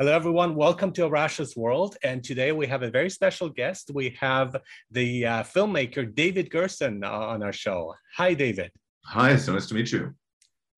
Hello, 0.00 0.10
everyone. 0.12 0.56
Welcome 0.56 0.90
to 0.94 1.02
Arash's 1.02 1.56
World. 1.56 1.96
And 2.02 2.24
today 2.24 2.50
we 2.50 2.66
have 2.66 2.82
a 2.82 2.90
very 2.90 3.08
special 3.08 3.48
guest. 3.48 3.92
We 3.94 4.16
have 4.18 4.56
the 4.90 5.24
uh, 5.24 5.42
filmmaker 5.44 6.12
David 6.12 6.50
Gerson 6.50 7.04
on 7.04 7.44
our 7.44 7.52
show. 7.52 7.94
Hi, 8.16 8.34
David. 8.34 8.72
Hi, 9.04 9.36
so 9.36 9.52
nice 9.52 9.66
to 9.66 9.74
meet 9.74 9.92
you. 9.92 10.12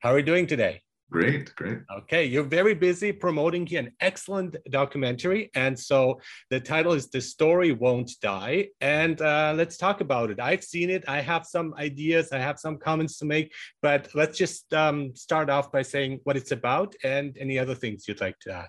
How 0.01 0.10
are 0.10 0.19
you 0.19 0.22
doing 0.22 0.47
today? 0.47 0.83
Great, 1.10 1.54
great. 1.54 1.79
Okay, 1.99 2.26
you're 2.26 2.44
very 2.44 2.74
busy 2.74 3.10
promoting 3.10 3.74
an 3.74 3.90
excellent 4.01 4.54
documentary. 4.69 5.51
And 5.54 5.78
so 5.78 6.21
the 6.51 6.60
title 6.60 6.92
is 6.92 7.08
The 7.08 7.22
Story 7.22 7.72
Won't 7.72 8.10
Die. 8.21 8.69
And 8.83 9.22
uh, 9.22 9.54
let's 9.56 9.78
talk 9.78 10.03
about 10.03 10.30
it. 10.30 10.40
I've 10.40 10.62
seen 10.62 10.90
it, 10.90 11.04
I 11.08 11.22
have 11.22 11.46
some 11.46 11.72
ideas, 11.78 12.33
I 12.33 12.38
have 12.38 12.58
some 12.58 12.76
comments 12.76 13.17
to 13.21 13.24
make, 13.24 13.54
but 13.80 14.10
let's 14.14 14.37
just 14.37 14.74
um, 14.74 15.17
start 15.17 15.48
off 15.48 15.72
by 15.72 15.80
saying 15.80 16.20
what 16.24 16.37
it's 16.37 16.52
about 16.52 16.95
and 17.02 17.34
any 17.41 17.59
other 17.59 17.74
things 17.74 18.06
you'd 18.06 18.20
like 18.20 18.38
to 18.41 18.52
add. 18.52 18.69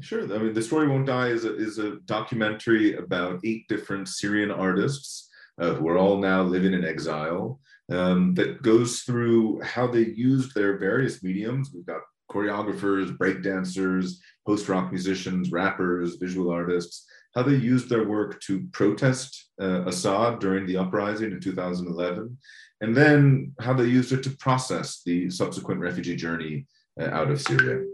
Sure. 0.00 0.22
I 0.22 0.38
mean, 0.38 0.54
The 0.54 0.62
Story 0.62 0.88
Won't 0.88 1.06
Die 1.06 1.28
is 1.28 1.44
a, 1.44 1.54
is 1.54 1.78
a 1.78 1.96
documentary 2.06 2.96
about 2.96 3.40
eight 3.44 3.68
different 3.68 4.08
Syrian 4.08 4.50
artists 4.50 5.28
uh, 5.60 5.74
who 5.74 5.88
are 5.88 5.98
all 5.98 6.16
now 6.16 6.42
living 6.42 6.72
in 6.72 6.84
exile 6.84 7.60
um, 7.90 8.34
that 8.34 8.62
goes 8.62 9.00
through 9.00 9.60
how 9.60 9.86
they 9.86 10.06
used 10.06 10.54
their 10.54 10.78
various 10.78 11.22
mediums. 11.22 11.70
We've 11.74 11.86
got 11.86 12.00
choreographers, 12.30 13.16
breakdancers, 13.16 14.14
post 14.46 14.68
rock 14.68 14.90
musicians, 14.90 15.52
rappers, 15.52 16.16
visual 16.16 16.50
artists, 16.50 17.06
how 17.34 17.42
they 17.42 17.56
used 17.56 17.88
their 17.88 18.08
work 18.08 18.40
to 18.42 18.66
protest 18.72 19.50
uh, 19.60 19.84
Assad 19.86 20.38
during 20.38 20.66
the 20.66 20.78
uprising 20.78 21.32
in 21.32 21.40
2011, 21.40 22.36
and 22.80 22.96
then 22.96 23.52
how 23.60 23.74
they 23.74 23.84
used 23.84 24.12
it 24.12 24.22
to 24.22 24.30
process 24.38 25.02
the 25.04 25.28
subsequent 25.30 25.80
refugee 25.80 26.16
journey 26.16 26.66
uh, 27.00 27.04
out 27.04 27.30
of 27.30 27.40
Syria. 27.40 27.84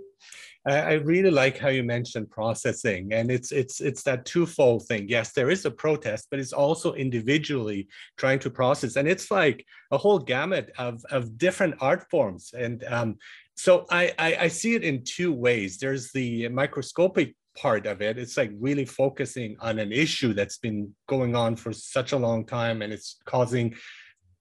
I 0.67 0.95
really 0.95 1.31
like 1.31 1.57
how 1.57 1.69
you 1.69 1.83
mentioned 1.83 2.31
processing, 2.31 3.13
and 3.13 3.31
it's 3.31 3.53
it's 3.53 3.81
it's 3.81 4.03
that 4.03 4.27
twofold 4.27 4.87
thing. 4.87 5.09
Yes, 5.09 5.33
there 5.33 5.51
is 5.51 5.65
a 5.65 5.71
protest, 5.71 6.29
but 6.31 6.41
it's 6.41 6.53
also 6.53 6.93
individually 6.95 7.89
trying 8.17 8.39
to 8.41 8.51
process, 8.51 8.97
and 8.97 9.09
it's 9.09 9.31
like 9.31 9.65
a 9.93 9.99
whole 9.99 10.19
gamut 10.19 10.73
of 10.77 11.03
of 11.11 11.39
different 11.39 11.77
art 11.81 12.11
forms. 12.11 12.53
And 12.57 12.85
um, 12.85 13.17
so 13.57 13.87
I, 13.91 14.13
I 14.19 14.37
I 14.41 14.49
see 14.49 14.75
it 14.75 14.85
in 14.85 15.05
two 15.05 15.33
ways. 15.33 15.79
There's 15.79 16.13
the 16.13 16.49
microscopic 16.49 17.35
part 17.57 17.87
of 17.87 18.03
it. 18.03 18.19
It's 18.19 18.37
like 18.37 18.53
really 18.59 18.85
focusing 18.85 19.57
on 19.61 19.79
an 19.79 19.93
issue 19.93 20.35
that's 20.35 20.59
been 20.59 20.95
going 21.09 21.35
on 21.35 21.57
for 21.57 21.73
such 21.73 22.13
a 22.13 22.19
long 22.19 22.45
time, 22.45 22.83
and 22.83 22.93
it's 22.93 23.17
causing 23.25 23.75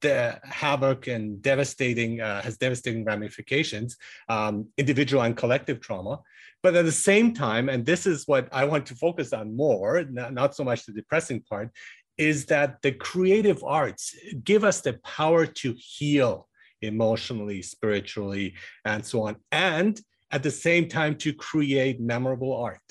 the 0.02 0.40
havoc 0.44 1.08
and 1.08 1.42
devastating 1.42 2.22
uh, 2.22 2.42
has 2.42 2.58
devastating 2.58 3.04
ramifications, 3.04 3.98
um, 4.30 4.68
individual 4.78 5.24
and 5.24 5.36
collective 5.36 5.80
trauma. 5.80 6.20
But 6.64 6.76
at 6.76 6.86
the 6.86 6.92
same 6.92 7.34
time, 7.34 7.70
and 7.70 7.86
this 7.86 8.06
is 8.06 8.28
what 8.28 8.48
I 8.52 8.66
want 8.66 8.86
to 8.88 8.96
focus 8.96 9.34
on 9.34 9.56
more, 9.56 10.04
not, 10.04 10.34
not 10.34 10.56
so 10.56 10.64
much 10.64 10.86
the 10.86 10.92
depressing 10.92 11.42
part, 11.42 11.70
is 12.18 12.46
that 12.48 12.82
the 12.82 12.92
creative 12.92 13.64
arts 13.64 14.16
give 14.44 14.64
us 14.64 14.82
the 14.82 14.94
power 15.04 15.46
to 15.46 15.76
heal 15.78 16.48
emotionally, 16.82 17.62
spiritually, 17.62 18.56
and 18.86 19.06
so 19.06 19.24
on, 19.24 19.36
and 19.52 20.02
at 20.32 20.44
the 20.44 20.52
same 20.52 20.88
time 20.88 21.16
to 21.16 21.34
create 21.34 22.00
memorable 22.00 22.54
art. 22.56 22.82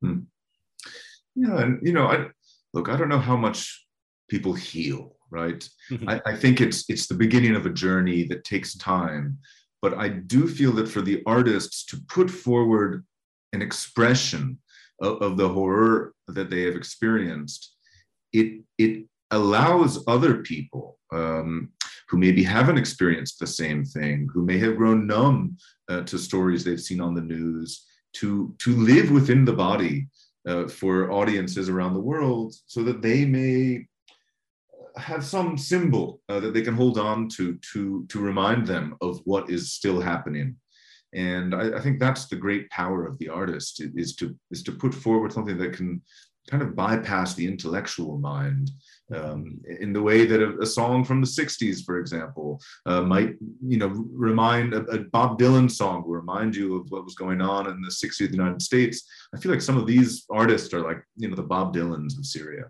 Hmm. 0.00 0.20
Yeah, 1.34 1.58
and 1.58 1.80
you 1.82 1.92
know, 1.92 2.06
I 2.06 2.26
look, 2.74 2.88
I 2.88 2.96
don't 2.96 3.08
know 3.08 3.18
how 3.18 3.36
much 3.36 3.86
people 4.28 4.52
heal 4.52 5.16
right? 5.32 5.68
Mm-hmm. 5.90 6.08
I, 6.08 6.22
I 6.26 6.36
think 6.36 6.60
it's 6.60 6.88
it's 6.88 7.06
the 7.06 7.22
beginning 7.24 7.56
of 7.56 7.66
a 7.66 7.70
journey 7.70 8.24
that 8.28 8.44
takes 8.44 8.76
time. 8.76 9.38
But 9.80 9.94
I 9.98 10.08
do 10.08 10.46
feel 10.46 10.72
that 10.74 10.88
for 10.88 11.02
the 11.02 11.22
artists 11.26 11.84
to 11.86 11.96
put 12.08 12.30
forward 12.30 13.04
an 13.52 13.62
expression 13.62 14.58
of, 15.00 15.20
of 15.20 15.36
the 15.36 15.48
horror 15.48 16.14
that 16.28 16.50
they 16.50 16.62
have 16.62 16.76
experienced, 16.76 17.74
it 18.32 18.62
it 18.78 19.06
allows 19.32 20.04
other 20.06 20.42
people 20.42 20.98
um, 21.12 21.70
who 22.08 22.18
maybe 22.18 22.44
haven't 22.44 22.78
experienced 22.78 23.38
the 23.38 23.46
same 23.46 23.84
thing, 23.84 24.28
who 24.32 24.44
may 24.44 24.58
have 24.58 24.76
grown 24.76 25.06
numb 25.06 25.56
uh, 25.88 26.02
to 26.02 26.18
stories 26.18 26.62
they've 26.62 26.88
seen 26.88 27.00
on 27.00 27.14
the 27.14 27.28
news, 27.36 27.86
to 28.12 28.54
to 28.58 28.76
live 28.76 29.10
within 29.10 29.44
the 29.44 29.52
body 29.52 30.06
uh, 30.46 30.68
for 30.68 31.10
audiences 31.10 31.68
around 31.68 31.94
the 31.94 32.08
world, 32.12 32.54
so 32.66 32.82
that 32.82 33.02
they 33.02 33.24
may 33.24 33.86
have 34.96 35.24
some 35.24 35.56
symbol 35.56 36.20
uh, 36.28 36.40
that 36.40 36.54
they 36.54 36.62
can 36.62 36.74
hold 36.74 36.98
on 36.98 37.28
to 37.30 37.58
to 37.72 38.04
to 38.08 38.20
remind 38.20 38.66
them 38.66 38.96
of 39.00 39.20
what 39.24 39.50
is 39.50 39.72
still 39.72 40.00
happening. 40.00 40.56
And 41.14 41.54
I, 41.54 41.76
I, 41.76 41.80
think 41.80 42.00
that's 42.00 42.26
the 42.26 42.36
great 42.36 42.70
power 42.70 43.06
of 43.06 43.18
the 43.18 43.28
artist 43.28 43.82
is 43.94 44.16
to 44.16 44.34
is 44.50 44.62
to 44.64 44.72
put 44.72 44.94
forward 44.94 45.32
something 45.32 45.58
that 45.58 45.74
can 45.74 46.00
kind 46.50 46.62
of 46.62 46.74
bypass 46.74 47.34
the 47.34 47.46
intellectual 47.46 48.18
mind 48.18 48.70
um, 49.14 49.60
in 49.80 49.92
the 49.92 50.02
way 50.02 50.26
that 50.26 50.42
a, 50.42 50.58
a, 50.58 50.66
song 50.66 51.04
from 51.04 51.20
the 51.20 51.26
60s 51.26 51.84
for 51.84 51.98
example 52.00 52.60
uh, 52.86 53.00
might 53.00 53.36
you 53.64 53.76
know 53.76 53.88
remind 54.12 54.74
a, 54.74 54.82
a, 54.86 54.98
bob 54.98 55.38
dylan 55.38 55.70
song 55.70 56.02
will 56.02 56.14
remind 56.14 56.56
you 56.56 56.76
of 56.76 56.90
what 56.90 57.04
was 57.04 57.14
going 57.14 57.40
on 57.40 57.68
in 57.68 57.80
the 57.80 57.88
60s 57.88 58.18
the 58.18 58.26
united 58.26 58.60
states. 58.60 59.04
I 59.34 59.38
feel 59.38 59.52
like 59.52 59.60
some 59.62 59.76
of 59.76 59.86
these 59.86 60.24
artists 60.30 60.74
are 60.74 60.80
like 60.80 61.02
you 61.16 61.28
know 61.28 61.36
the 61.36 61.42
bob 61.42 61.74
dylans 61.74 62.18
of 62.18 62.26
syria 62.26 62.64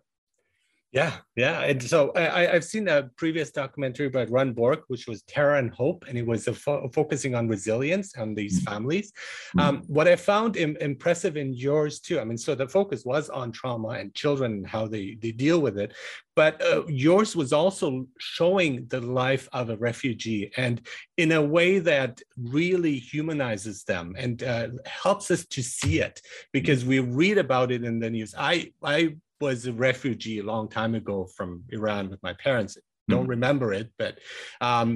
yeah, 0.92 1.16
yeah. 1.36 1.62
And 1.62 1.82
so 1.82 2.12
I, 2.12 2.52
I've 2.52 2.64
seen 2.64 2.86
a 2.86 3.04
previous 3.16 3.50
documentary 3.50 4.10
by 4.10 4.24
Ron 4.24 4.52
Bork, 4.52 4.84
which 4.88 5.06
was 5.06 5.22
Terror 5.22 5.56
and 5.56 5.72
Hope, 5.72 6.04
and 6.06 6.18
it 6.18 6.26
was 6.26 6.46
fo- 6.46 6.86
focusing 6.92 7.34
on 7.34 7.48
resilience 7.48 8.14
and 8.14 8.36
these 8.36 8.60
mm-hmm. 8.60 8.74
families. 8.74 9.10
Mm-hmm. 9.56 9.60
Um, 9.60 9.82
what 9.86 10.06
I 10.06 10.16
found 10.16 10.58
Im- 10.58 10.76
impressive 10.82 11.38
in 11.38 11.54
yours 11.54 11.98
too, 12.00 12.20
I 12.20 12.24
mean, 12.24 12.36
so 12.36 12.54
the 12.54 12.68
focus 12.68 13.06
was 13.06 13.30
on 13.30 13.52
trauma 13.52 13.88
and 13.88 14.14
children 14.14 14.52
and 14.52 14.66
how 14.66 14.86
they, 14.86 15.16
they 15.18 15.32
deal 15.32 15.60
with 15.60 15.78
it, 15.78 15.94
but 16.36 16.60
uh, 16.62 16.84
yours 16.86 17.34
was 17.34 17.54
also 17.54 18.06
showing 18.18 18.86
the 18.88 19.00
life 19.00 19.48
of 19.54 19.70
a 19.70 19.78
refugee 19.78 20.52
and 20.58 20.86
in 21.16 21.32
a 21.32 21.42
way 21.42 21.78
that 21.78 22.20
really 22.36 22.98
humanizes 22.98 23.84
them 23.84 24.14
and 24.18 24.42
uh, 24.42 24.68
helps 24.84 25.30
us 25.30 25.46
to 25.46 25.62
see 25.62 26.00
it 26.00 26.20
because 26.52 26.84
we 26.84 26.98
read 26.98 27.38
about 27.38 27.72
it 27.72 27.82
in 27.82 27.98
the 27.98 28.10
news. 28.10 28.34
I, 28.36 28.72
I 28.82 29.16
was 29.42 29.66
a 29.66 29.72
refugee 29.72 30.38
a 30.38 30.48
long 30.54 30.68
time 30.68 30.94
ago 30.94 31.26
from 31.36 31.50
Iran 31.70 32.08
with 32.08 32.22
my 32.22 32.34
parents. 32.46 32.78
Don't 33.08 33.26
mm 33.26 33.36
remember 33.36 33.68
it, 33.80 33.88
but 33.98 34.14
um, 34.60 34.88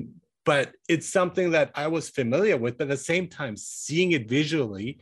but 0.50 0.66
it's 0.88 1.08
something 1.18 1.50
that 1.56 1.68
I 1.74 1.88
was 1.88 2.08
familiar 2.20 2.56
with. 2.56 2.78
But 2.78 2.84
at 2.84 2.90
the 2.90 3.08
same 3.12 3.26
time, 3.40 3.54
seeing 3.56 4.12
it 4.12 4.28
visually 4.38 5.00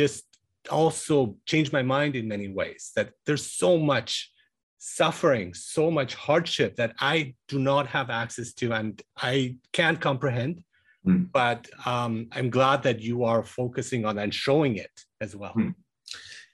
just 0.00 0.22
also 0.70 1.36
changed 1.50 1.72
my 1.72 1.82
mind 1.82 2.12
in 2.14 2.28
many 2.34 2.48
ways. 2.60 2.92
That 2.96 3.08
there's 3.26 3.46
so 3.64 3.76
much 3.76 4.30
suffering, 4.78 5.52
so 5.52 5.90
much 5.90 6.12
hardship 6.14 6.76
that 6.76 6.92
I 7.00 7.34
do 7.48 7.58
not 7.58 7.86
have 7.88 8.08
access 8.22 8.52
to, 8.60 8.72
and 8.72 9.02
I 9.32 9.56
can't 9.72 10.00
comprehend. 10.00 10.62
Mm. 11.06 11.32
But 11.32 11.60
um, 11.84 12.28
I'm 12.36 12.50
glad 12.58 12.84
that 12.84 13.00
you 13.00 13.24
are 13.24 13.42
focusing 13.42 14.02
on 14.08 14.14
and 14.22 14.32
showing 14.32 14.76
it 14.76 14.94
as 15.20 15.34
well. 15.34 15.54
Mm. 15.58 15.74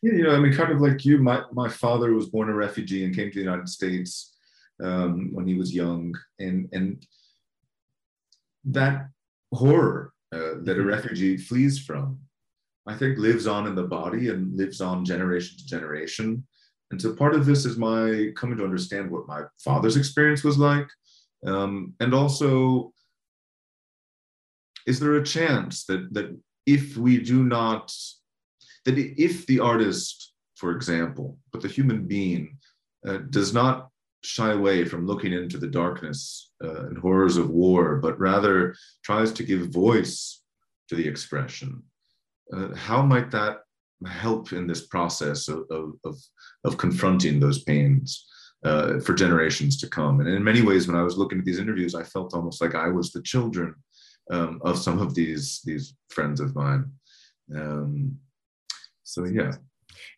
Yeah, 0.03 0.13
you 0.13 0.23
know, 0.23 0.35
I 0.35 0.39
mean, 0.39 0.55
kind 0.55 0.73
of 0.73 0.81
like 0.81 1.05
you, 1.05 1.19
my, 1.19 1.43
my 1.53 1.69
father 1.69 2.15
was 2.15 2.31
born 2.31 2.49
a 2.49 2.55
refugee 2.55 3.05
and 3.05 3.15
came 3.15 3.31
to 3.31 3.39
the 3.39 3.45
United 3.45 3.69
States 3.69 4.35
um, 4.83 5.31
when 5.33 5.47
he 5.47 5.55
was 5.55 5.75
young. 5.75 6.15
And, 6.39 6.69
and 6.73 7.07
that 8.65 9.09
horror 9.53 10.13
uh, 10.33 10.55
that 10.63 10.77
a 10.77 10.81
mm-hmm. 10.81 10.87
refugee 10.87 11.37
flees 11.37 11.79
from, 11.79 12.19
I 12.87 12.95
think 12.95 13.19
lives 13.19 13.47
on 13.47 13.67
in 13.67 13.75
the 13.75 13.83
body 13.83 14.31
and 14.31 14.57
lives 14.57 14.81
on 14.81 15.05
generation 15.05 15.59
to 15.59 15.67
generation. 15.67 16.47
And 16.91 17.01
so 17.01 17.15
part 17.15 17.35
of 17.35 17.47
this 17.47 17.65
is 17.67 17.77
my 17.77 18.31
coming 18.37 18.59
to 18.59 18.65
understand 18.65 19.11
what 19.11 19.29
my 19.29 19.43
father's 19.59 19.97
experience 19.97 20.43
was 20.43 20.59
like. 20.59 20.89
Um, 21.47 21.95
and 22.01 22.15
also, 22.15 22.93
is 24.87 24.99
there 24.99 25.15
a 25.15 25.25
chance 25.25 25.85
that, 25.85 26.13
that 26.15 26.37
if 26.67 26.97
we 26.97 27.19
do 27.19 27.45
not 27.45 27.95
that 28.91 29.23
if 29.23 29.47
the 29.47 29.61
artist, 29.61 30.33
for 30.57 30.73
example, 30.73 31.39
but 31.53 31.63
the 31.63 31.69
human 31.69 32.07
being 32.07 32.59
uh, 33.07 33.19
does 33.31 33.53
not 33.53 33.89
shy 34.23 34.53
away 34.53 34.85
from 34.85 35.07
looking 35.07 35.33
into 35.33 35.59
the 35.59 35.67
darkness 35.67 36.53
uh, 36.63 36.87
and 36.87 36.99
horrors 36.99 37.37
of 37.37 37.51
war, 37.51 37.97
but 37.97 38.19
rather 38.19 38.75
tries 39.03 39.33
to 39.33 39.43
give 39.43 39.69
voice 39.69 40.43
to 40.89 40.95
the 40.95 41.07
expression, 41.07 41.83
uh, 42.55 42.75
how 42.75 43.01
might 43.01 43.31
that 43.31 43.61
help 44.07 44.53
in 44.53 44.67
this 44.67 44.87
process 44.87 45.49
of, 45.49 45.65
of, 45.71 46.17
of, 46.65 46.77
confronting 46.77 47.39
those 47.39 47.63
pains? 47.65 48.27
Uh, 48.63 49.01
for 49.01 49.15
generations 49.15 49.81
to 49.81 49.89
come. 49.89 50.21
And 50.21 50.29
in 50.29 50.45
many 50.45 50.61
ways, 50.61 50.87
when 50.87 50.95
I 50.95 51.03
was 51.03 51.17
looking 51.17 51.39
at 51.39 51.47
these 51.47 51.59
interviews, 51.59 51.95
I 51.95 52.03
felt 52.03 52.35
almost 52.35 52.61
like 52.61 52.75
I 52.75 52.89
was 52.89 53.11
the 53.11 53.23
children 53.23 53.75
um, 54.31 54.61
of 54.63 54.77
some 54.77 54.99
of 54.99 55.15
these 55.15 55.63
these 55.65 55.95
friends 56.11 56.41
of 56.41 56.55
mine. 56.55 56.91
Um, 57.57 58.19
so 59.13 59.27
yeah 59.27 59.53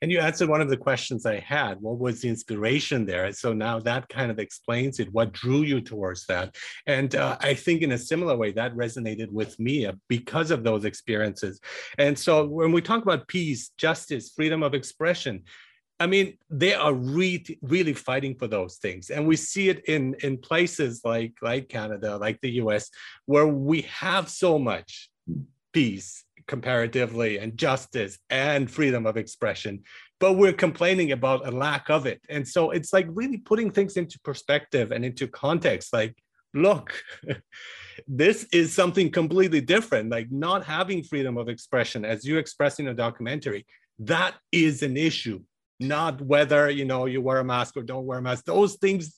And 0.01 0.11
you 0.11 0.19
answered 0.19 0.49
one 0.49 0.61
of 0.61 0.69
the 0.69 0.77
questions 0.77 1.27
I 1.27 1.39
had. 1.39 1.81
What 1.81 1.99
was 1.99 2.21
the 2.21 2.29
inspiration 2.29 3.07
there? 3.07 3.33
So 3.33 3.53
now 3.53 3.79
that 3.81 4.09
kind 4.09 4.31
of 4.31 4.39
explains 4.39 5.01
it. 5.01 5.13
What 5.13 5.33
drew 5.33 5.63
you 5.63 5.81
towards 5.81 6.27
that? 6.27 6.57
And 6.87 7.15
uh, 7.15 7.37
I 7.41 7.55
think 7.55 7.83
in 7.83 7.93
a 7.93 7.99
similar 7.99 8.37
way, 8.37 8.53
that 8.53 8.75
resonated 8.75 9.31
with 9.31 9.59
me 9.59 9.87
uh, 9.87 9.93
because 10.09 10.51
of 10.51 10.65
those 10.65 10.85
experiences. 10.85 11.61
And 11.99 12.19
so 12.19 12.47
when 12.47 12.73
we 12.73 12.83
talk 12.83 13.03
about 13.03 13.29
peace, 13.29 13.71
justice, 13.79 14.33
freedom 14.35 14.63
of 14.63 14.75
expression, 14.75 15.45
I 16.01 16.07
mean, 16.09 16.37
they 16.51 16.75
are 16.75 16.93
really, 16.93 17.59
really 17.63 17.93
fighting 17.95 18.35
for 18.37 18.49
those 18.49 18.79
things, 18.79 19.11
and 19.11 19.25
we 19.25 19.37
see 19.37 19.69
it 19.69 19.85
in 19.85 20.17
in 20.25 20.39
places 20.39 21.03
like 21.05 21.35
like 21.43 21.69
Canada, 21.69 22.17
like 22.17 22.41
the 22.41 22.51
U.S., 22.63 22.91
where 23.27 23.47
we 23.47 23.83
have 23.83 24.29
so 24.29 24.59
much 24.59 25.11
peace 25.73 26.25
comparatively 26.47 27.39
and 27.39 27.57
justice 27.57 28.19
and 28.31 28.71
freedom 28.71 29.07
of 29.07 29.17
expression 29.17 29.83
but 30.23 30.35
we're 30.35 30.53
complaining 30.53 31.11
about 31.11 31.49
a 31.49 31.51
lack 31.51 31.91
of 31.91 32.07
it. 32.07 32.23
And 32.29 32.47
so 32.47 32.71
it's 32.71 32.93
like 32.93 33.09
really 33.11 33.39
putting 33.39 33.73
things 33.73 33.97
into 33.97 34.21
perspective 34.21 34.93
and 34.93 35.05
into 35.05 35.27
context 35.27 35.93
like 35.93 36.17
look 36.55 36.95
this 38.07 38.47
is 38.53 38.73
something 38.73 39.11
completely 39.11 39.61
different 39.61 40.11
like 40.11 40.31
not 40.31 40.65
having 40.65 41.03
freedom 41.03 41.37
of 41.37 41.49
expression 41.49 42.05
as 42.05 42.25
you 42.25 42.39
express 42.39 42.79
in 42.79 42.87
a 42.87 42.95
documentary 42.95 43.67
that 43.99 44.35
is 44.53 44.85
an 44.85 44.97
issue. 44.97 45.41
Not 45.81 46.21
whether 46.21 46.71
you 46.71 46.85
know 46.85 47.07
you 47.07 47.21
wear 47.21 47.39
a 47.39 47.45
mask 47.45 47.77
or 47.77 47.83
don't 47.83 48.07
wear 48.07 48.21
a 48.21 48.23
mask. 48.23 48.45
Those 48.45 48.77
things 48.77 49.17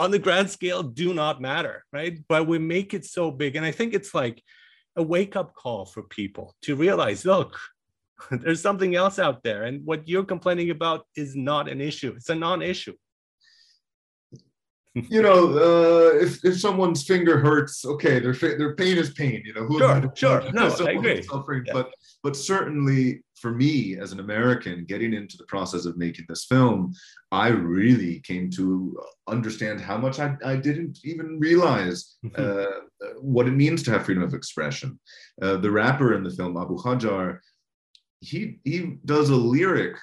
on 0.00 0.10
the 0.10 0.18
grand 0.18 0.50
scale 0.50 0.82
do 0.82 1.14
not 1.14 1.40
matter 1.40 1.84
right? 1.92 2.18
But 2.28 2.48
we 2.48 2.58
make 2.58 2.92
it 2.92 3.04
so 3.04 3.30
big. 3.30 3.54
And 3.54 3.64
i 3.64 3.70
think 3.70 3.94
it's 3.94 4.14
like 4.14 4.42
a 4.96 5.02
wake 5.02 5.36
up 5.36 5.54
call 5.54 5.84
for 5.84 6.02
people 6.02 6.54
to 6.62 6.76
realize 6.76 7.24
look, 7.24 7.58
there's 8.30 8.62
something 8.62 8.94
else 8.94 9.18
out 9.18 9.42
there. 9.42 9.64
And 9.64 9.84
what 9.84 10.08
you're 10.08 10.24
complaining 10.24 10.70
about 10.70 11.06
is 11.16 11.36
not 11.36 11.68
an 11.68 11.80
issue, 11.80 12.14
it's 12.16 12.28
a 12.28 12.34
non 12.34 12.62
issue. 12.62 12.94
You 14.94 15.22
know, 15.22 15.50
uh, 15.50 16.16
if, 16.16 16.44
if 16.44 16.60
someone's 16.60 17.04
finger 17.04 17.38
hurts, 17.38 17.84
okay, 17.84 18.18
their 18.18 18.32
their 18.32 18.74
pain 18.74 18.98
is 18.98 19.12
pain. 19.12 19.42
You 19.44 19.54
know, 19.54 19.64
who 19.64 19.78
sure, 19.78 20.12
sure, 20.14 20.52
no, 20.52 20.68
I 20.80 20.90
agree. 20.90 21.22
Suffering, 21.22 21.64
yeah. 21.66 21.72
but 21.72 21.94
but 22.22 22.36
certainly 22.36 23.22
for 23.40 23.52
me 23.52 23.96
as 23.98 24.12
an 24.12 24.20
American, 24.20 24.84
getting 24.84 25.14
into 25.14 25.36
the 25.38 25.44
process 25.44 25.86
of 25.86 25.96
making 25.96 26.26
this 26.28 26.44
film, 26.44 26.92
I 27.32 27.48
really 27.48 28.20
came 28.20 28.50
to 28.50 29.00
understand 29.28 29.80
how 29.80 29.96
much 29.96 30.20
I, 30.20 30.36
I 30.44 30.56
didn't 30.56 30.98
even 31.04 31.38
realize 31.40 32.16
mm-hmm. 32.24 32.36
uh, 32.38 33.16
what 33.20 33.48
it 33.48 33.52
means 33.52 33.82
to 33.84 33.92
have 33.92 34.04
freedom 34.04 34.22
of 34.22 34.34
expression. 34.34 35.00
Uh, 35.40 35.56
the 35.56 35.70
rapper 35.70 36.14
in 36.14 36.22
the 36.22 36.30
film, 36.30 36.56
Abu 36.58 36.76
Hajar, 36.78 37.38
he, 38.20 38.58
he 38.64 38.98
does 39.06 39.30
a 39.30 39.36
lyric 39.36 39.96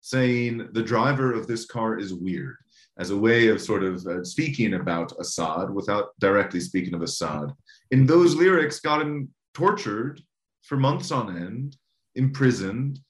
saying, 0.00 0.68
The 0.72 0.82
driver 0.82 1.34
of 1.34 1.46
this 1.46 1.66
car 1.66 1.98
is 1.98 2.14
weird, 2.14 2.56
as 2.98 3.10
a 3.10 3.16
way 3.16 3.48
of 3.48 3.60
sort 3.60 3.84
of 3.84 4.04
uh, 4.06 4.24
speaking 4.24 4.74
about 4.74 5.12
Assad 5.20 5.70
without 5.70 6.08
directly 6.18 6.60
speaking 6.60 6.94
of 6.94 7.02
Assad. 7.02 7.52
In 7.90 8.06
those 8.06 8.34
lyrics, 8.34 8.80
got 8.80 9.00
him 9.00 9.28
tortured 9.54 10.20
for 10.62 10.76
months 10.76 11.10
on 11.10 11.36
end 11.36 11.76
imprisoned. 12.14 13.00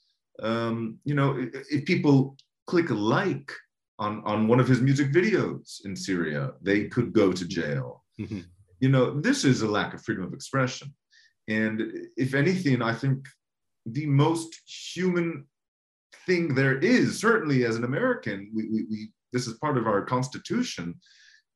Um, 0.43 0.99
you 1.05 1.15
know, 1.15 1.37
if, 1.71 1.85
people 1.85 2.37
click 2.67 2.91
like 2.91 3.51
on, 3.99 4.23
on 4.25 4.47
one 4.47 4.61
of 4.61 4.69
his 4.69 4.81
music 4.81 5.11
videos 5.13 5.85
in 5.85 5.97
Syria, 5.97 6.53
they 6.63 6.85
could 6.89 7.13
go 7.13 7.33
to 7.33 7.49
jail. 7.49 8.05
Mm-hmm. 8.21 8.41
You 8.81 8.89
know, 8.91 9.21
this 9.21 9.45
is 9.45 9.63
a 9.63 9.69
lack 9.69 9.95
of 9.95 10.03
freedom 10.03 10.25
of 10.25 10.35
expression. 10.35 10.95
And 11.49 11.83
if 12.17 12.35
anything, 12.35 12.83
I 12.83 12.95
think 12.95 13.27
the 13.87 14.07
most 14.07 14.55
human 14.95 15.47
thing 16.27 16.55
there 16.55 16.79
is, 16.79 17.19
certainly 17.19 17.65
as 17.65 17.77
an 17.77 17.85
American, 17.85 18.53
we, 18.55 18.69
we, 18.69 18.87
we, 18.91 19.13
this 19.33 19.47
is 19.47 19.55
part 19.55 19.77
of 19.79 19.87
our 19.87 20.03
constitution, 20.05 20.95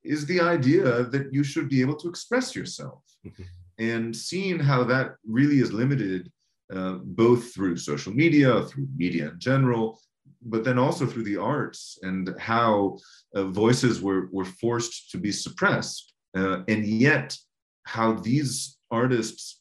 is 0.04 0.26
the 0.26 0.40
idea 0.40 1.04
that 1.04 1.32
you 1.32 1.44
should 1.44 1.68
be 1.68 1.80
able 1.80 1.96
to 1.96 2.08
express 2.08 2.56
yourself. 2.56 3.02
Mm-hmm. 3.26 3.42
And 3.78 4.14
seeing 4.14 4.58
how 4.58 4.84
that 4.84 5.14
really 5.26 5.58
is 5.58 5.72
limited 5.72 6.30
uh, 6.74 6.98
both 7.02 7.52
through 7.54 7.76
social 7.76 8.12
media, 8.12 8.62
through 8.64 8.88
media 8.96 9.30
in 9.30 9.38
general, 9.38 10.00
but 10.42 10.64
then 10.64 10.78
also 10.78 11.06
through 11.06 11.24
the 11.24 11.36
arts 11.36 11.98
and 12.02 12.34
how 12.38 12.98
uh, 13.34 13.44
voices 13.44 14.00
were, 14.00 14.28
were 14.32 14.44
forced 14.44 15.10
to 15.10 15.18
be 15.18 15.32
suppressed. 15.32 16.14
Uh, 16.36 16.62
and 16.68 16.86
yet, 16.86 17.36
how 17.84 18.14
these 18.14 18.78
artists 18.90 19.60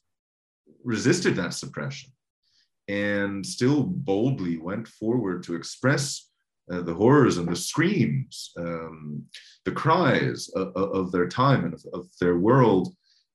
resisted 0.83 1.35
that 1.35 1.53
suppression 1.53 2.11
and 2.87 3.45
still 3.45 3.83
boldly 3.83 4.57
went 4.57 4.87
forward 4.87 5.43
to 5.43 5.55
express 5.55 6.30
uh, 6.71 6.81
the 6.81 6.93
horrors 6.93 7.37
and 7.37 7.47
the 7.47 7.55
screams, 7.55 8.51
um, 8.57 9.23
the 9.65 9.71
cries 9.71 10.49
of, 10.55 10.75
of, 10.75 11.11
their 11.11 11.27
time 11.27 11.65
and 11.65 11.73
of, 11.73 11.85
of 11.93 12.07
their 12.19 12.37
world 12.37 12.89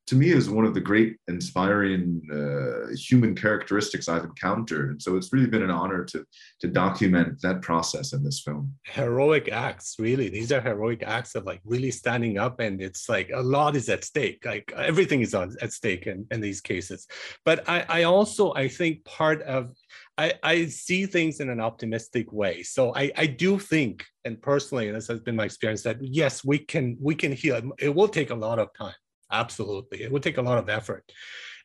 to 0.07 0.15
me 0.15 0.31
is 0.31 0.49
one 0.49 0.65
of 0.65 0.73
the 0.73 0.81
great 0.81 1.17
inspiring 1.27 2.23
uh, 2.33 2.95
human 2.95 3.35
characteristics 3.35 4.09
I've 4.09 4.25
encountered. 4.25 4.91
And 4.91 5.03
so 5.03 5.17
it's 5.17 5.33
really 5.33 5.49
been 5.49 5.63
an 5.63 5.71
honor 5.71 6.05
to 6.05 6.25
to 6.61 6.69
document 6.69 7.41
that 7.43 7.61
process 7.61 8.13
in 8.13 8.23
this 8.23 8.41
film. 8.41 8.73
Heroic 8.85 9.51
acts, 9.51 9.97
really. 9.99 10.29
These 10.29 10.53
are 10.53 10.61
heroic 10.61 11.03
acts 11.03 11.35
of 11.35 11.45
like 11.45 11.61
really 11.65 11.91
standing 11.91 12.39
up 12.39 12.61
and 12.61 12.81
it's 12.81 13.09
like 13.09 13.31
a 13.35 13.41
lot 13.41 13.75
is 13.75 13.89
at 13.89 14.05
stake. 14.05 14.45
Like 14.45 14.73
everything 14.77 15.23
is 15.23 15.35
on 15.35 15.57
at 15.61 15.73
stake 15.73 16.07
in, 16.07 16.27
in 16.31 16.41
these 16.41 16.61
cases. 16.61 17.07
But 17.45 17.69
I, 17.69 17.85
I 17.89 18.03
also 18.05 18.55
I 18.55 18.69
think 18.69 19.05
part 19.05 19.43
of 19.43 19.73
I, 20.19 20.35
I 20.43 20.67
see 20.67 21.05
things 21.07 21.41
in 21.41 21.51
an 21.51 21.61
optimistic 21.61 22.33
way. 22.33 22.63
So 22.63 22.95
I, 22.95 23.13
I 23.19 23.27
do 23.27 23.59
think, 23.59 24.03
and 24.25 24.41
personally, 24.41 24.89
and 24.89 24.97
this 24.97 25.09
has 25.09 25.21
been 25.21 25.37
my 25.37 25.45
experience, 25.45 25.83
that 25.83 25.99
yes, 26.01 26.43
we 26.43 26.59
can 26.59 26.97
we 27.01 27.15
can 27.15 27.33
heal. 27.33 27.61
It 27.79 27.95
will 27.95 28.09
take 28.09 28.31
a 28.31 28.35
lot 28.35 28.59
of 28.59 28.69
time 28.79 28.95
absolutely 29.31 30.03
it 30.03 30.13
would 30.13 30.23
take 30.23 30.39
a 30.39 30.43
lot 30.43 30.59
of 30.59 30.69
effort. 30.69 31.05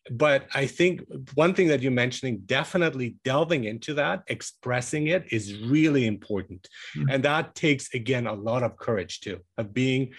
But 0.10 0.48
i 0.56 0.66
think 0.66 1.02
one 1.36 1.54
thing 1.54 1.68
that 1.68 1.82
you're 1.82 1.92
mentioning 1.92 2.42
definitely 2.46 3.18
delving 3.24 3.66
into 3.66 3.94
that 3.96 4.24
expressing 4.28 5.08
it 5.08 5.32
is 5.32 5.60
really 5.60 6.06
important. 6.08 6.68
Mm-hmm. 6.96 7.10
and 7.12 7.24
that 7.24 7.56
takes 7.56 7.94
again 7.94 8.28
a 8.28 8.34
lot 8.34 8.64
of 8.64 8.78
courage 8.78 9.22
too 9.22 9.40
of 9.58 9.74
being 9.74 10.14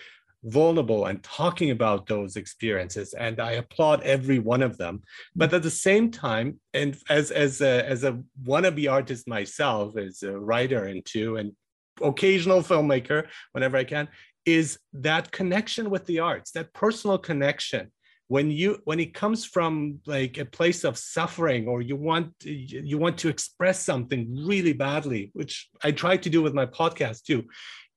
vulnerable 0.45 1.07
and 1.07 1.23
talking 1.23 1.71
about 1.71 2.07
those 2.07 2.37
experiences. 2.37 3.15
And 3.15 3.41
i 3.41 3.53
applaud 3.53 4.03
every 4.03 4.39
one 4.39 4.63
of 4.63 4.77
them. 4.77 5.03
But 5.37 5.55
at 5.55 5.63
the 5.63 5.71
same 5.71 6.11
time 6.11 6.59
and 6.75 6.97
as 7.09 7.31
as 7.31 7.61
a 7.61 7.89
as 7.89 8.05
a 8.05 8.19
wannabe 8.43 8.91
artist 8.91 9.29
myself 9.29 9.97
as 9.97 10.23
a 10.23 10.39
writer 10.39 10.85
and 10.85 11.05
too 11.05 11.37
and 11.37 11.53
occasional 12.01 12.63
filmmaker 12.63 13.27
whenever 13.53 13.77
i 13.77 13.85
can 13.85 14.09
is 14.45 14.79
that 14.93 15.33
connection 15.33 15.91
with 15.91 16.07
the 16.07 16.21
arts, 16.21 16.51
that 16.53 16.73
personal 16.73 17.19
connection. 17.19 17.93
When 18.29 18.51
you 18.51 18.79
when 18.85 18.99
it 18.99 19.13
comes 19.13 19.45
from 19.45 19.99
like 20.07 20.39
a 20.39 20.47
place 20.47 20.85
of 20.85 20.97
suffering, 20.97 21.69
or 21.69 21.83
you 21.83 21.97
want 21.97 22.33
you 22.45 22.97
want 22.97 23.19
to 23.19 23.29
express 23.29 23.85
something 23.85 24.47
really 24.47 24.73
badly, 24.73 25.31
which 25.35 25.69
I 25.85 25.93
try 25.93 26.17
to 26.17 26.31
do 26.31 26.41
with 26.41 26.55
my 26.55 26.65
podcast 26.65 27.25
too, 27.25 27.45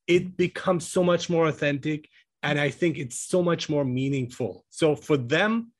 it 0.07 0.35
becomes 0.35 0.87
so 0.87 1.03
much 1.03 1.29
more 1.29 1.47
authentic, 1.47 2.09
and 2.43 2.59
I 2.59 2.69
think 2.69 2.97
it's 2.97 3.19
so 3.19 3.41
much 3.41 3.69
more 3.69 3.85
meaningful. 3.85 4.65
So 4.69 4.95
for 4.95 5.15
them, 5.15 5.71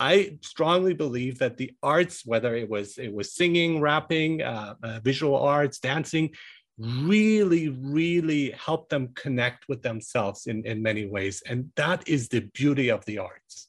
I 0.00 0.38
strongly 0.42 0.94
believe 0.94 1.38
that 1.38 1.56
the 1.56 1.70
arts, 1.80 2.26
whether 2.26 2.56
it 2.56 2.68
was 2.68 2.98
it 2.98 3.12
was 3.12 3.34
singing, 3.34 3.80
rapping, 3.80 4.42
uh, 4.42 4.74
uh, 4.82 4.98
visual 5.04 5.36
arts, 5.36 5.78
dancing, 5.78 6.30
really, 6.78 7.68
really 7.68 8.50
help 8.52 8.88
them 8.88 9.08
connect 9.14 9.68
with 9.68 9.82
themselves 9.82 10.46
in, 10.46 10.64
in 10.64 10.82
many 10.82 11.06
ways. 11.06 11.42
And 11.46 11.70
that 11.76 12.06
is 12.08 12.28
the 12.28 12.40
beauty 12.54 12.90
of 12.90 13.04
the 13.04 13.18
arts. 13.18 13.68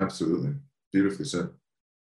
Absolutely. 0.00 0.54
Beautifully 0.92 1.24
said. 1.24 1.50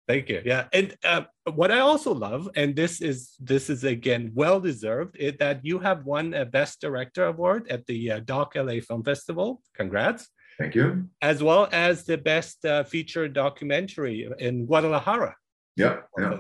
Thank 0.09 0.29
you. 0.29 0.41
Yeah, 0.45 0.67
and 0.73 0.97
uh, 1.05 1.23
what 1.53 1.73
I 1.73 1.81
also 1.81 2.15
love, 2.15 2.49
and 2.55 2.77
this 2.77 3.01
is 3.01 3.33
this 3.41 3.69
is 3.69 3.83
again 3.83 4.31
well 4.35 4.61
deserved, 4.61 5.17
is 5.17 5.35
that 5.41 5.65
you 5.65 5.81
have 5.81 6.05
won 6.05 6.33
a 6.33 6.45
Best 6.45 6.81
Director 6.81 7.25
award 7.25 7.67
at 7.69 7.85
the 7.87 8.13
uh, 8.13 8.21
Doc 8.21 8.53
LA 8.55 8.79
Film 8.87 9.03
Festival. 9.03 9.63
Congrats! 9.75 10.29
Thank 10.61 10.77
you. 10.77 11.09
As 11.23 11.43
well 11.43 11.69
as 11.73 12.05
the 12.05 12.19
Best 12.19 12.65
uh, 12.65 12.85
Feature 12.85 13.27
Documentary 13.27 14.31
in 14.39 14.65
Guadalajara. 14.67 15.35
Yeah, 15.75 16.03
yeah. 16.17 16.39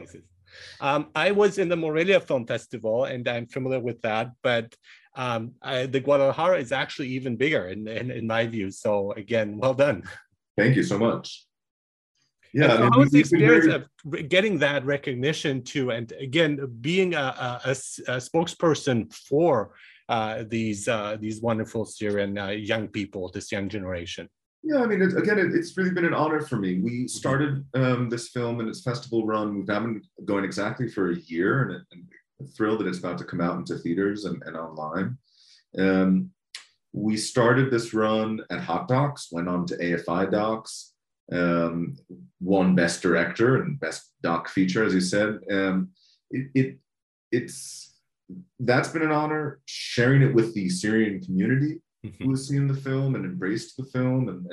Um, 0.80 1.08
I 1.14 1.32
was 1.32 1.58
in 1.58 1.68
the 1.68 1.76
Morelia 1.76 2.20
Film 2.20 2.46
Festival, 2.46 3.04
and 3.04 3.26
I'm 3.28 3.46
familiar 3.46 3.80
with 3.80 4.02
that. 4.02 4.30
But 4.42 4.74
um, 5.14 5.52
I, 5.62 5.86
the 5.86 6.00
Guadalajara 6.00 6.58
is 6.58 6.72
actually 6.72 7.08
even 7.08 7.36
bigger 7.36 7.68
in, 7.68 7.88
in, 7.88 8.10
in 8.10 8.26
my 8.26 8.46
view. 8.46 8.70
So 8.70 9.12
again, 9.12 9.58
well 9.58 9.74
done. 9.74 10.02
Thank 10.56 10.76
you 10.76 10.82
so 10.82 10.98
much. 10.98 11.46
Yeah, 12.52 12.74
I 12.74 12.80
mean, 12.80 12.92
how 12.92 12.98
was 13.00 13.10
the 13.10 13.20
experience 13.20 13.66
very... 13.66 14.22
of 14.22 14.28
getting 14.28 14.58
that 14.60 14.86
recognition 14.86 15.62
too, 15.62 15.90
and 15.90 16.10
again 16.12 16.58
being 16.80 17.14
a, 17.14 17.18
a, 17.18 17.60
a, 17.66 17.70
a 17.70 18.16
spokesperson 18.16 19.12
for 19.12 19.72
uh, 20.08 20.44
these 20.48 20.88
uh, 20.88 21.16
these 21.20 21.42
wonderful 21.42 21.84
Syrian 21.84 22.38
uh, 22.38 22.48
young 22.48 22.88
people, 22.88 23.30
this 23.30 23.52
young 23.52 23.68
generation? 23.68 24.28
Yeah, 24.68 24.82
I 24.82 24.86
mean, 24.86 25.00
it, 25.00 25.16
again, 25.16 25.38
it, 25.38 25.54
it's 25.54 25.76
really 25.76 25.92
been 25.92 26.04
an 26.04 26.12
honor 26.12 26.40
for 26.40 26.56
me. 26.56 26.80
We 26.80 26.90
mm-hmm. 26.90 27.06
started 27.06 27.64
um, 27.74 28.08
this 28.08 28.30
film 28.30 28.58
and 28.58 28.68
its 28.68 28.82
festival 28.82 29.24
run. 29.24 29.54
We've 29.54 29.68
now 29.68 29.78
been 29.78 30.02
going 30.24 30.44
exactly 30.44 30.88
for 30.88 31.12
a 31.12 31.16
year, 31.16 31.62
and, 31.62 31.84
and 31.92 32.52
thrilled 32.56 32.80
that 32.80 32.88
it's 32.88 32.98
about 32.98 33.18
to 33.18 33.24
come 33.24 33.40
out 33.40 33.56
into 33.56 33.78
theaters 33.78 34.24
and, 34.24 34.42
and 34.44 34.56
online. 34.56 35.18
Um, 35.78 36.30
we 36.92 37.16
started 37.16 37.70
this 37.70 37.94
run 37.94 38.40
at 38.50 38.58
Hot 38.58 38.88
Docs, 38.88 39.28
went 39.30 39.48
on 39.48 39.66
to 39.66 39.76
AFI 39.76 40.32
Docs, 40.32 40.94
um, 41.30 41.96
won 42.40 42.74
Best 42.74 43.02
Director 43.02 43.62
and 43.62 43.78
Best 43.78 44.10
Doc 44.20 44.48
Feature, 44.48 44.84
as 44.84 44.94
you 44.94 45.00
said. 45.00 45.38
Um, 45.48 45.90
it, 46.32 46.50
it 46.56 46.78
it's 47.30 47.94
that's 48.58 48.88
been 48.88 49.02
an 49.02 49.12
honor. 49.12 49.60
Sharing 49.66 50.22
it 50.22 50.34
with 50.34 50.54
the 50.54 50.68
Syrian 50.68 51.20
community 51.22 51.80
mm-hmm. 52.06 52.24
who 52.24 52.30
has 52.30 52.48
seen 52.48 52.66
the 52.66 52.74
film 52.74 53.14
and 53.14 53.24
embraced 53.24 53.76
the 53.76 53.84
film, 53.84 54.28
and, 54.28 54.46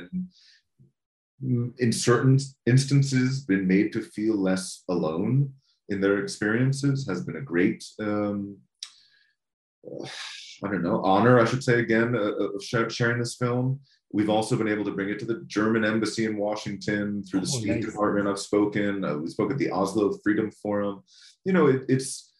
and 1.41 1.73
in 1.79 1.91
certain 1.91 2.39
instances 2.65 3.45
been 3.45 3.67
made 3.67 3.91
to 3.93 4.01
feel 4.01 4.35
less 4.35 4.83
alone 4.89 5.53
in 5.89 5.99
their 5.99 6.19
experiences 6.19 7.05
has 7.07 7.25
been 7.25 7.35
a 7.35 7.41
great 7.41 7.83
um, 7.99 8.57
I 10.63 10.69
don't 10.69 10.83
know, 10.83 11.01
honor, 11.03 11.39
I 11.39 11.45
should 11.45 11.63
say 11.63 11.79
again, 11.79 12.15
uh, 12.15 12.47
of 12.55 12.63
sharing 12.63 13.19
this 13.19 13.35
film. 13.35 13.79
We've 14.11 14.29
also 14.29 14.55
been 14.55 14.67
able 14.67 14.85
to 14.85 14.91
bring 14.91 15.09
it 15.09 15.19
to 15.19 15.25
the 15.25 15.43
German 15.47 15.83
embassy 15.83 16.25
in 16.25 16.37
Washington 16.37 17.23
through 17.23 17.41
the 17.41 17.51
oh, 17.53 17.59
State 17.59 17.81
nice. 17.81 17.85
Department. 17.85 18.27
I've 18.27 18.39
spoken. 18.39 19.03
Uh, 19.03 19.17
we 19.17 19.27
spoke 19.27 19.51
at 19.51 19.57
the 19.57 19.71
Oslo 19.71 20.17
Freedom 20.23 20.51
Forum. 20.51 21.03
You 21.43 21.53
know, 21.53 21.67
it, 21.67 21.83
it's 21.89 22.31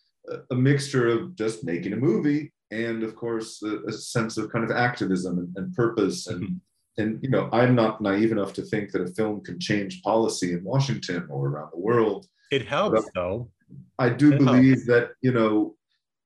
a 0.52 0.56
mixture 0.56 1.08
of 1.10 1.36
just 1.36 1.64
making 1.64 1.94
a 1.94 1.98
movie 1.98 2.54
and, 2.74 3.04
of 3.04 3.16
course, 3.16 3.62
a, 3.64 3.84
a 3.88 3.92
sense 3.92 4.38
of 4.38 4.52
kind 4.52 4.66
of 4.66 4.72
activism 4.72 5.40
and, 5.40 5.58
and 5.58 5.76
purpose. 5.76 6.28
And 6.28 6.44
mm-hmm. 6.44 7.02
and 7.02 7.24
you 7.24 7.30
know, 7.30 7.50
I'm 7.52 7.76
not 7.76 8.02
naive 8.02 8.32
enough 8.32 8.54
to 8.54 8.64
think 8.64 8.92
that 8.92 9.02
a 9.02 9.14
film 9.14 9.42
can 9.44 9.60
change 9.60 10.02
policy 10.02 10.54
in 10.54 10.64
Washington 10.64 11.28
or 11.30 11.48
around 11.48 11.72
the 11.74 11.80
world. 11.80 12.28
It 12.52 12.66
helps, 12.68 13.10
though. 13.16 13.50
I 13.98 14.10
do 14.10 14.34
it 14.34 14.40
believe 14.40 14.86
helps. 14.86 14.88
that 14.88 15.10
you 15.22 15.32
know, 15.32 15.76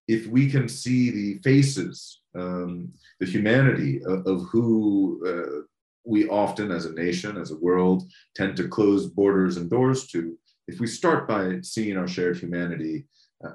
if 0.08 0.28
we 0.28 0.50
can 0.50 0.68
see 0.68 1.12
the 1.12 1.40
faces 1.40 2.22
um, 2.38 2.94
the 3.20 3.26
humanity 3.26 4.02
of, 4.06 4.26
of 4.28 4.44
who 4.44 5.22
uh, 5.28 5.62
we 6.06 6.28
often, 6.30 6.72
as 6.72 6.86
a 6.86 6.94
nation, 6.94 7.38
as 7.38 7.52
a 7.52 7.58
world, 7.58 8.04
tend 8.36 8.56
to 8.58 8.68
close 8.68 9.08
borders 9.08 9.58
and 9.58 9.70
doors 9.70 10.08
to. 10.08 10.38
If 10.68 10.80
we 10.80 10.88
start 10.88 11.28
by 11.28 11.60
seeing 11.62 11.98
our 11.98 12.08
shared 12.08 12.38
humanity, 12.38 13.08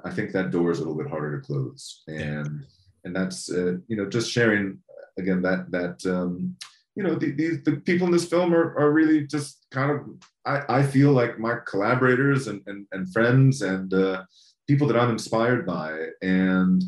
I 0.03 0.11
think 0.11 0.31
that 0.31 0.51
door 0.51 0.71
is 0.71 0.79
a 0.79 0.81
little 0.81 0.97
bit 0.97 1.09
harder 1.09 1.39
to 1.39 1.45
close. 1.45 2.03
And 2.07 2.65
and 3.03 3.15
that's 3.15 3.51
uh, 3.51 3.77
you 3.87 3.95
know 3.95 4.07
just 4.07 4.31
sharing 4.31 4.79
again 5.17 5.41
that 5.41 5.71
that 5.71 6.05
um, 6.05 6.55
you 6.95 7.03
know 7.03 7.15
the, 7.15 7.31
the, 7.31 7.61
the 7.65 7.77
people 7.77 8.07
in 8.07 8.13
this 8.13 8.27
film 8.27 8.53
are, 8.53 8.77
are 8.77 8.91
really 8.91 9.25
just 9.27 9.65
kind 9.71 9.91
of 9.91 9.99
I, 10.45 10.79
I 10.79 10.83
feel 10.83 11.11
like 11.11 11.39
my 11.39 11.57
collaborators 11.67 12.47
and 12.47 12.61
and, 12.67 12.85
and 12.91 13.11
friends 13.11 13.61
and 13.61 13.93
uh, 13.93 14.23
people 14.67 14.87
that 14.87 14.97
I'm 14.97 15.11
inspired 15.11 15.65
by. 15.65 16.07
And 16.21 16.83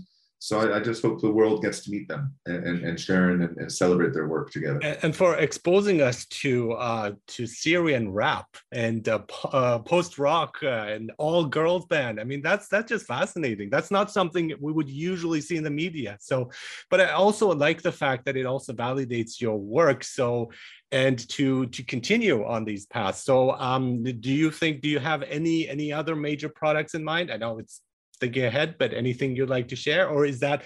so 0.45 0.59
I, 0.59 0.77
I, 0.77 0.79
just 0.79 1.01
hope 1.01 1.19
the 1.21 1.31
world 1.31 1.63
gets 1.63 1.79
to 1.85 1.89
meet 1.89 2.07
them 2.07 2.31
and, 2.45 2.63
and, 2.67 2.85
and 2.85 2.99
share 2.99 3.31
and, 3.31 3.41
and, 3.57 3.71
celebrate 3.71 4.13
their 4.13 4.27
work 4.27 4.51
together. 4.51 4.79
And, 5.01 5.15
for 5.15 5.37
exposing 5.37 6.01
us 6.01 6.27
to 6.43 6.73
uh, 6.73 7.13
to 7.29 7.47
Syrian 7.47 8.11
rap 8.11 8.45
and 8.71 9.09
uh, 9.09 9.21
uh, 9.45 9.79
post 9.79 10.19
rock 10.19 10.59
uh, 10.61 10.67
and 10.93 11.11
all 11.17 11.45
girls 11.45 11.87
band. 11.87 12.19
I 12.19 12.25
mean, 12.25 12.43
that's 12.43 12.67
that's 12.67 12.89
just 12.89 13.07
fascinating. 13.07 13.71
That's 13.71 13.89
not 13.89 14.11
something 14.11 14.53
we 14.61 14.71
would 14.71 14.87
usually 14.87 15.41
see 15.41 15.57
in 15.57 15.63
the 15.63 15.71
media. 15.71 16.15
So, 16.19 16.51
but 16.91 17.01
I 17.01 17.09
also 17.13 17.51
like 17.51 17.81
the 17.81 17.91
fact 17.91 18.25
that 18.25 18.37
it 18.37 18.45
also 18.45 18.71
validates 18.73 19.41
your 19.41 19.57
work. 19.57 20.03
So 20.03 20.51
and 20.91 21.27
to 21.29 21.65
to 21.67 21.83
continue 21.83 22.45
on 22.45 22.63
these 22.63 22.85
paths 22.85 23.23
so 23.23 23.53
um 23.53 24.03
do 24.03 24.31
you 24.31 24.51
think 24.51 24.81
do 24.81 24.87
you 24.87 24.99
have 24.99 25.23
any 25.23 25.67
any 25.67 25.91
other 25.91 26.15
major 26.15 26.47
products 26.47 26.93
in 26.93 27.03
mind 27.03 27.31
i 27.31 27.37
know 27.37 27.57
it's 27.57 27.81
thinking 28.15 28.45
ahead, 28.45 28.75
but 28.77 28.93
anything 28.93 29.35
you'd 29.35 29.49
like 29.49 29.67
to 29.69 29.75
share, 29.75 30.09
or 30.09 30.25
is 30.25 30.39
that 30.39 30.63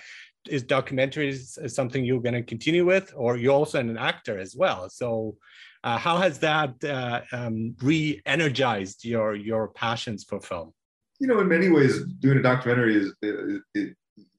is 0.47 0.63
documentaries 0.63 1.69
something 1.69 2.03
you're 2.05 2.21
going 2.21 2.33
to 2.33 2.43
continue 2.43 2.85
with, 2.85 3.13
or 3.15 3.37
you're 3.37 3.53
also 3.53 3.79
an 3.79 3.97
actor 3.97 4.37
as 4.39 4.55
well? 4.55 4.89
So, 4.89 5.37
uh, 5.83 5.97
how 5.97 6.17
has 6.17 6.39
that 6.39 6.83
uh, 6.83 7.21
um, 7.31 7.75
re-energized 7.81 9.05
your 9.05 9.35
your 9.35 9.69
passions 9.69 10.23
for 10.23 10.39
film? 10.39 10.73
You 11.19 11.27
know, 11.27 11.39
in 11.39 11.47
many 11.47 11.69
ways, 11.69 12.03
doing 12.19 12.37
a 12.37 12.41
documentary 12.41 12.95
is 12.95 13.13
it, 13.21 13.61
it, 13.73 13.95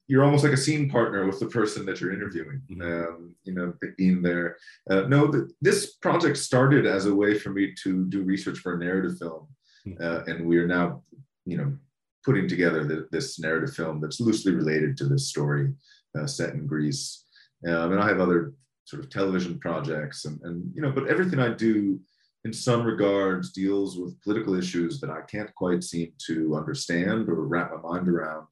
you're 0.07 0.23
almost 0.23 0.43
like 0.43 0.53
a 0.53 0.57
scene 0.57 0.89
partner 0.89 1.25
with 1.25 1.39
the 1.39 1.45
person 1.45 1.85
that 1.85 2.01
you're 2.01 2.13
interviewing. 2.13 2.61
Mm-hmm. 2.69 2.81
Um, 2.81 3.35
you 3.43 3.53
know, 3.53 3.73
being 3.97 4.21
there. 4.21 4.57
Uh, 4.89 5.01
no, 5.01 5.27
the, 5.27 5.49
this 5.61 5.95
project 5.95 6.37
started 6.37 6.85
as 6.85 7.05
a 7.05 7.15
way 7.15 7.37
for 7.39 7.49
me 7.51 7.73
to 7.83 8.05
do 8.05 8.23
research 8.23 8.59
for 8.59 8.75
a 8.75 8.77
narrative 8.77 9.17
film, 9.17 9.47
mm-hmm. 9.87 10.03
uh, 10.03 10.23
and 10.25 10.45
we 10.45 10.57
are 10.57 10.67
now, 10.67 11.03
you 11.45 11.57
know, 11.57 11.77
putting 12.23 12.47
together 12.47 12.83
the, 12.83 13.07
this 13.11 13.39
narrative 13.39 13.75
film 13.75 13.99
that's 13.99 14.19
loosely 14.19 14.53
related 14.53 14.97
to 14.97 15.05
this 15.05 15.27
story 15.29 15.73
uh, 16.17 16.27
set 16.27 16.53
in 16.53 16.67
Greece. 16.67 17.25
Um, 17.67 17.93
and 17.93 18.01
I 18.01 18.07
have 18.07 18.19
other 18.19 18.53
sort 18.85 19.03
of 19.03 19.09
television 19.09 19.59
projects 19.59 20.25
and, 20.25 20.39
and, 20.43 20.71
you 20.75 20.81
know, 20.81 20.91
but 20.91 21.07
everything 21.07 21.39
I 21.39 21.49
do 21.53 21.99
in 22.43 22.51
some 22.51 22.83
regards 22.83 23.51
deals 23.51 23.97
with 23.97 24.19
political 24.21 24.55
issues 24.55 24.99
that 24.99 25.09
I 25.09 25.21
can't 25.21 25.53
quite 25.55 25.83
seem 25.83 26.11
to 26.27 26.55
understand 26.55 27.29
or 27.29 27.45
wrap 27.45 27.71
my 27.71 27.89
mind 27.89 28.07
around. 28.09 28.47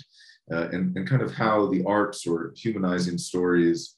Uh, 0.52 0.68
and, 0.72 0.98
and 0.98 1.08
kind 1.08 1.22
of 1.22 1.32
how 1.32 1.68
the 1.68 1.84
arts 1.86 2.26
or 2.26 2.54
humanizing 2.56 3.20
stories, 3.20 3.98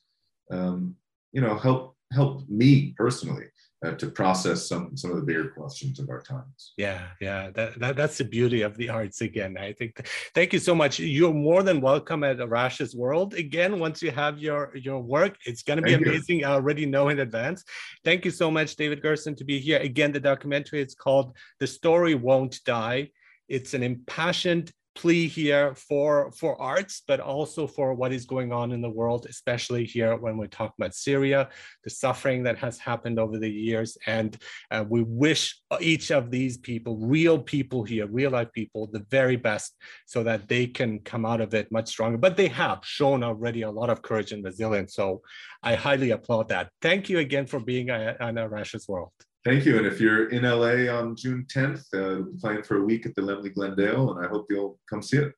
um, 0.52 0.94
you 1.32 1.40
know, 1.40 1.58
help 1.58 1.96
help 2.12 2.44
me 2.50 2.94
personally 2.98 3.46
uh, 3.84 3.92
to 3.94 4.10
process 4.12 4.68
some 4.68 4.96
some 4.96 5.12
of 5.12 5.18
the 5.18 5.24
bigger 5.24 5.50
questions 5.50 6.00
of 6.00 6.10
our 6.10 6.22
times. 6.22 6.74
Yeah, 6.78 7.08
yeah, 7.20 7.50
that, 7.52 7.80
that 7.80 7.96
that's 7.96 8.18
the 8.18 8.24
beauty 8.24 8.62
of 8.62 8.78
the 8.78 8.90
arts 8.90 9.22
again. 9.22 9.58
I 9.58 9.74
think. 9.74 10.08
Thank 10.36 10.54
you 10.54 10.60
so 10.60 10.76
much. 10.76 11.00
You're 11.00 11.34
more 11.34 11.64
than 11.64 11.82
welcome 11.82 12.24
at 12.24 12.38
Arash's 12.38 12.96
World 12.96 13.34
again. 13.34 13.80
Once 13.80 14.02
you 14.02 14.12
have 14.12 14.38
your 14.38 14.76
your 14.76 15.00
work, 15.02 15.36
it's 15.46 15.64
going 15.64 15.78
to 15.78 15.84
be 15.84 15.94
Thank 15.94 16.06
amazing. 16.06 16.40
You. 16.40 16.48
I 16.48 16.52
already 16.52 16.86
know 16.86 17.10
in 17.10 17.20
advance. 17.20 17.64
Thank 18.04 18.24
you 18.26 18.32
so 18.32 18.52
much, 18.52 18.76
David 18.76 19.02
Gerson, 19.02 19.36
to 19.36 19.44
be 19.44 19.60
here 19.60 19.80
again. 19.80 20.12
The 20.12 20.20
documentary 20.20 20.82
is 20.82 20.94
called 20.94 21.36
"The 21.60 21.68
Story 21.68 22.16
Won't 22.16 22.64
Die." 22.66 23.10
It's 23.48 23.74
an 23.74 23.84
impassioned 23.84 24.72
plea 24.96 25.28
here 25.28 25.74
for 25.76 26.32
for 26.32 26.62
arts 26.62 27.04
but 27.08 27.20
also 27.20 27.66
for 27.68 27.94
what 27.94 28.12
is 28.12 28.26
going 28.26 28.52
on 28.52 28.72
in 28.72 28.82
the 28.82 28.90
world 28.90 29.26
especially 29.30 29.86
here 29.86 30.16
when 30.18 30.38
we 30.38 30.48
talk 30.48 30.74
about 30.78 30.94
syria 30.94 31.50
the 31.84 31.90
suffering 31.90 32.44
that 32.44 32.58
has 32.58 32.78
happened 32.78 33.20
over 33.20 33.38
the 33.38 33.50
years. 33.50 33.98
And 34.06 34.38
uh, 34.70 34.86
we 34.88 35.04
wish 35.04 35.60
each 35.80 36.12
of 36.12 36.32
these 36.32 36.58
people 36.58 36.98
real 36.98 37.40
people 37.40 37.84
here 37.84 38.08
real 38.08 38.32
life 38.32 38.52
people 38.54 38.88
the 38.88 39.06
very 39.10 39.36
best 39.36 39.76
so 40.06 40.24
that 40.24 40.48
they 40.48 40.68
can 40.68 41.00
come 41.00 41.26
out 41.26 41.42
of 41.42 41.54
it 41.54 41.72
much 41.72 41.90
stronger. 41.90 42.18
But 42.18 42.38
they 42.38 42.48
have 42.50 42.80
shown 42.84 43.24
already 43.24 43.62
a 43.64 43.72
lot 43.72 43.90
of 43.90 44.02
courage 44.02 44.32
and 44.32 44.44
resilience. 44.44 44.96
So 44.96 45.22
i 45.64 45.76
highly 45.76 46.12
applaud 46.12 46.50
that. 46.50 46.70
Thank 46.82 47.10
you 47.10 47.20
again 47.20 47.46
for 47.46 47.60
being 47.60 47.90
on 47.92 48.36
Arash's 48.36 48.88
world 48.88 49.12
Thank 49.44 49.66
you. 49.66 49.78
And 49.78 49.88
if 49.88 50.00
you're 50.00 50.30
in 50.30 50.44
LA 50.44 50.94
on 50.94 51.16
June 51.16 51.46
10th, 51.52 51.82
uh, 51.94 52.24
we'll 52.24 52.40
playing 52.40 52.64
for 52.64 52.78
a 52.78 52.84
week 52.84 53.06
at 53.06 53.16
the 53.16 53.22
Laemmle 53.22 53.54
Glendale, 53.54 54.12
and 54.12 54.26
I 54.26 54.30
hope 54.30 54.46
you'll 54.50 54.80
come 54.90 55.02
see 55.02 55.18
it. 55.18 55.34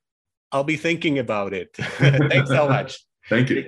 I'll 0.52 0.64
be 0.64 0.78
thinking 0.78 1.20
about 1.20 1.54
it. 1.54 1.70
Thanks 1.78 2.50
so 2.50 2.68
much. 2.68 3.00
Thank 3.30 3.50
you. 3.50 3.66